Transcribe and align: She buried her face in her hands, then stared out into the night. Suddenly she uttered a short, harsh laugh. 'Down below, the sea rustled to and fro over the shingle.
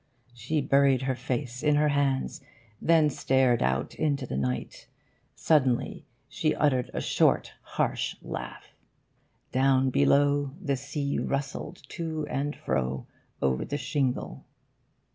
She 0.33 0.61
buried 0.61 1.03
her 1.03 1.13
face 1.13 1.61
in 1.61 1.75
her 1.75 1.89
hands, 1.89 2.41
then 2.81 3.07
stared 3.11 3.61
out 3.61 3.93
into 3.93 4.25
the 4.25 4.35
night. 4.35 4.87
Suddenly 5.35 6.07
she 6.27 6.55
uttered 6.55 6.89
a 6.91 6.99
short, 6.99 7.53
harsh 7.61 8.15
laugh. 8.23 8.73
'Down 9.51 9.91
below, 9.91 10.55
the 10.59 10.75
sea 10.75 11.19
rustled 11.19 11.83
to 11.89 12.25
and 12.31 12.55
fro 12.55 13.05
over 13.43 13.63
the 13.63 13.77
shingle. 13.77 14.43